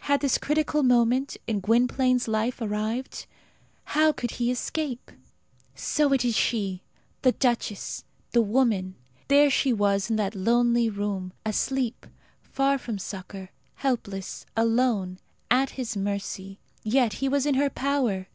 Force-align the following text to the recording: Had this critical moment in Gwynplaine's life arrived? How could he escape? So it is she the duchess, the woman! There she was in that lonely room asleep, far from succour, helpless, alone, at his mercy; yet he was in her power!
Had 0.00 0.20
this 0.22 0.38
critical 0.38 0.82
moment 0.82 1.36
in 1.46 1.60
Gwynplaine's 1.60 2.26
life 2.26 2.62
arrived? 2.62 3.26
How 3.84 4.12
could 4.12 4.30
he 4.30 4.50
escape? 4.50 5.10
So 5.74 6.10
it 6.14 6.24
is 6.24 6.34
she 6.34 6.80
the 7.20 7.32
duchess, 7.32 8.02
the 8.30 8.40
woman! 8.40 8.94
There 9.28 9.50
she 9.50 9.74
was 9.74 10.08
in 10.08 10.16
that 10.16 10.34
lonely 10.34 10.88
room 10.88 11.34
asleep, 11.44 12.06
far 12.40 12.78
from 12.78 12.98
succour, 12.98 13.50
helpless, 13.74 14.46
alone, 14.56 15.18
at 15.50 15.68
his 15.72 15.98
mercy; 15.98 16.60
yet 16.82 17.12
he 17.20 17.28
was 17.28 17.44
in 17.44 17.56
her 17.56 17.68
power! 17.68 18.28